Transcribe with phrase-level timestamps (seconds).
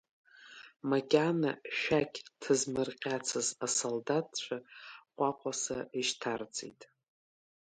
[0.89, 4.57] Макьана шәақь ҭызмырҟьацыз асалдаҭцәа
[5.17, 6.81] ҟәаҟәаса ишьҭарҵеит.